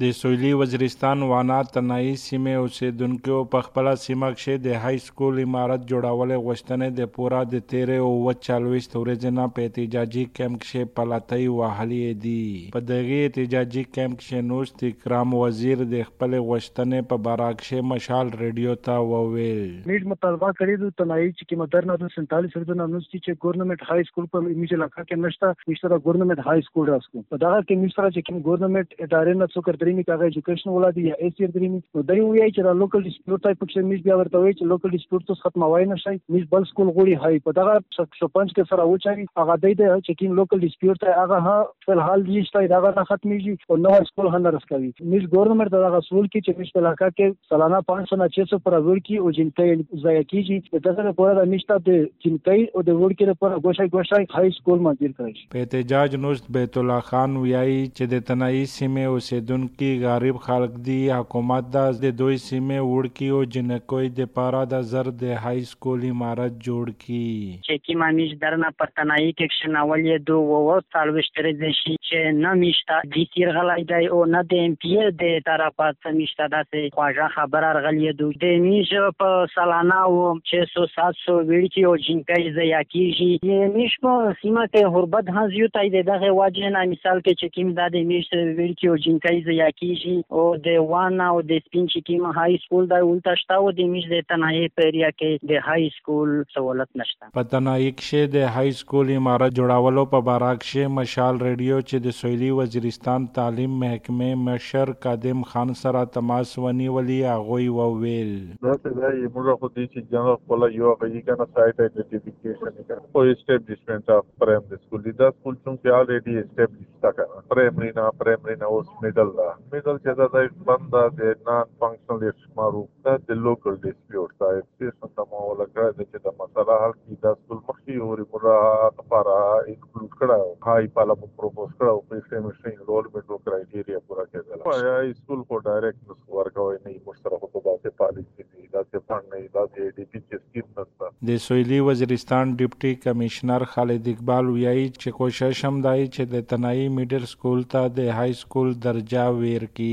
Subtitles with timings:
[0.00, 5.82] د سویلی وزیرستان وانا تنائی سیمه اوسیدونکو په خپل سیمه کې د های سکول امارت
[5.90, 11.48] جوړول غوښتنه د پورا د 13 او 44 ورځې نه په احتجاجي کیمپ کې پلاتای
[11.56, 12.44] وهلې دي.
[12.76, 18.32] په دغه احتجاجي کیمپ کې نوست کرام وزیر د خپل غوښتنه په باراک کې مشال
[18.44, 19.76] ریډیو ته وویل.
[19.90, 24.08] میډ مطالبه کړی د تنائی چې مدرنه د 47 ورځې نه نوست چې ګورنمنت های
[24.12, 27.84] سکول په میجه علاقہ کې نشته نشته د ګورنمنت های سکول راسکو په دغه کې
[27.84, 31.80] مشره چې کوم ګورنمنت ادارې نه څوک درېمي کاغه ایجوکیشن ولادي یا ایس ار درېمي
[31.98, 34.94] نو دوی وایي چې دا لوکل ډیسپیوټ ټایپ کې میز بیا ورته وایي چې لوکل
[34.96, 38.86] ډیسپیوټ ته ختموي نه شي میز بل سکول غوړي هاي په دغه شپنځ کې سره
[38.92, 41.56] وچاري هغه دوی د چې کوم لوکل ډیسپیوټ ته هغه ها
[41.88, 46.02] فل حال دي چې دا نه ختميږي او نو سکول هنر رسکوي میز ګورنمنت دغه
[46.08, 49.34] سکول کې چې میز په علاقہ کې سالانه 500 نه 600 پر ور کې او
[49.40, 49.68] جنته
[50.04, 53.94] ځای کېږي د دغه پورا د نشته د جنته او د ور کې پر ګوشای
[53.96, 58.64] ګوشای هاي سکول منځیر کړی په احتجاج نوست بیت الله خان ویایي چې د تنائی
[58.76, 64.58] سیمه اوسیدونکو کی غریب خلک دی حکومت د دوی سیمه وړکی او جنکوي د پارا
[64.72, 67.28] د زر د های سکول امارت جوړ کی۔
[67.68, 72.34] چې کی مانیش درنه پر تنائی کې شناول دو و و سالوشتره د شي چې
[72.40, 76.92] نه میشتا د تیر غلای دی او نه د ام پی د طرفه سمیشتا داسې
[76.98, 78.92] خواجه خبر ارغلی دو۔ د میش
[79.24, 80.20] په سالانه او
[80.52, 85.96] 600 700 ویړکی او جنکای زیا کیږي یې میش په سیمه کې هربد هازیو تای
[86.12, 90.44] دغه واجه نه مثال کې چې کیم د میش ویړکی او جنکای زیا کیږي او
[90.66, 94.08] د وانا او د سپین چې کیم های سکول دا ولتا شتا او د میش
[94.12, 99.12] د تنهایی پیریا کې د های سکول سہولت نشته په تنهایی کې د های سکول
[99.16, 105.46] امارت جوړاولو په باراک شه مشال ریډیو چې د سویلی وزیرستان تعلیم محکمه مشر قادم
[105.52, 108.34] خان سره تماس ونی ولی اغوی وویل
[108.66, 113.00] دا څه دی موږ خو دې چې جنګ خپل یو غوږی کنه سایت ایډنټیفیکیشن کړه
[113.14, 118.56] او اسټابلیشمنت اف پرایمری سکول دا سکول چې الریډي اسټابلیش تا کړه پرایمری نه پرایمری
[118.62, 123.38] نه اوس میډل دا میډل چې دا د بند د نان فنکشنل شمارو دا د
[123.46, 127.92] لوکل ډیسپیوټ دا۔ چې څنګه مو لګا چې دا مسله حل کی۔ دا سکول مخکې
[128.04, 128.58] اوري مرا
[128.98, 129.34] لپاره
[129.72, 135.42] انکلود کړه هاي پالا مو پروپوز کړه په سیمستر انرولمنت کرایټیریا پورا کړل یا سکول
[135.50, 139.66] کو ډایرکټ ورکوي نه مشترک په باسه پالیسي دا څه فند نه دا
[140.00, 146.46] د ډی سویلی وزیرستان ډیپټي کمشنر خالد اقبال ویایي چې کوشش هم دای چې د
[146.52, 149.90] تنائی میډل سکول ته د های سکول درجه ویر کی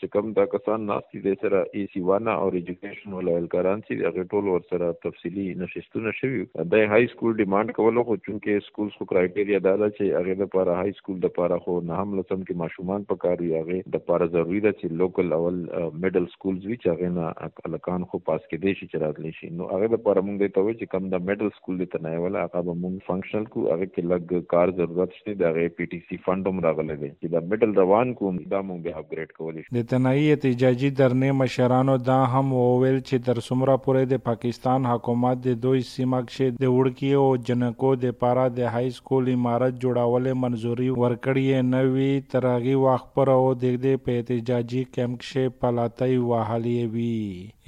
[0.00, 4.08] چې کوم دا کسان ناسي د سره ای سی وانا او ایجوکیشن ولایل کاران چې
[4.10, 6.42] هغه ټول ور سره تفصیلی نشستونه شوی
[6.74, 10.44] د های سکول ډیماند کولو، خو چونکه سکول خو کرایټیریا دا ده چې هغه د
[10.46, 13.96] لپاره های سکول د لپاره خو نه هم لسم کې ماشومان په کار هغه د
[13.98, 15.60] لپاره ضروری ده چې لوکل اول
[16.02, 17.26] میډل سکولز وی چې هغه نه
[17.70, 19.41] الکان خو پاس کې دي چې راتلی شي.
[19.58, 22.42] نو هغه د لپاره موږ ته وایي چې کم د میډل سکول د تنای ولا
[22.44, 26.00] هغه به موږ فنکشنل کو هغه کې لګ کار ضرورت شته د هغه پی ټی
[26.08, 29.64] سی فند هم راغلی دی چې د میډل روان کوم دا موږ به اپګریډ کولی
[29.66, 34.90] شو د تنائی احتجاجي درنې مشرانو دا هم وویل چې تر څومره پورې د پاکستان
[34.92, 39.80] حکومت د دوی سیمه کې د وړکی او جنکو د پارا د های سکول امارت
[39.86, 45.58] جوړول منزوري ورکړی نه وی ترغي وخت پر او د دې په احتجاجي کیمپ کې
[45.64, 47.16] پلاتای وهالي وی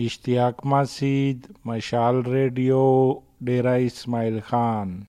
[0.07, 2.85] اشتیاق ماسید مشال ریڈیو
[3.41, 5.01] ڈیرا اسماعیل خان